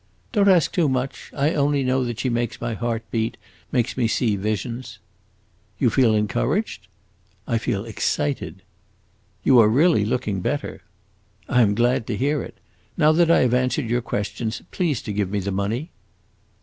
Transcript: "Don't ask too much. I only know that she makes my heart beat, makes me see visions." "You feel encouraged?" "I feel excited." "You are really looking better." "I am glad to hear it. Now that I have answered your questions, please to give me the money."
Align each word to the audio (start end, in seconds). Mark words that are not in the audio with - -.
"Don't 0.31 0.47
ask 0.49 0.71
too 0.71 0.89
much. 0.89 1.29
I 1.37 1.53
only 1.53 1.83
know 1.83 2.03
that 2.05 2.19
she 2.19 2.27
makes 2.27 2.59
my 2.59 2.73
heart 2.73 3.03
beat, 3.11 3.37
makes 3.71 3.95
me 3.95 4.07
see 4.07 4.35
visions." 4.35 4.97
"You 5.77 5.91
feel 5.91 6.15
encouraged?" 6.15 6.87
"I 7.47 7.59
feel 7.59 7.85
excited." 7.85 8.63
"You 9.43 9.59
are 9.59 9.69
really 9.69 10.03
looking 10.03 10.41
better." 10.41 10.81
"I 11.47 11.61
am 11.61 11.75
glad 11.75 12.07
to 12.07 12.17
hear 12.17 12.41
it. 12.41 12.57
Now 12.97 13.11
that 13.11 13.29
I 13.29 13.41
have 13.41 13.53
answered 13.53 13.91
your 13.91 14.01
questions, 14.01 14.63
please 14.71 15.03
to 15.03 15.13
give 15.13 15.29
me 15.29 15.37
the 15.39 15.51
money." 15.51 15.91